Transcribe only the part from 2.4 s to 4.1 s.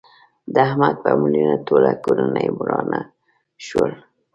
ورانه شوله.